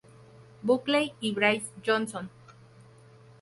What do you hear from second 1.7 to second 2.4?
Johnson.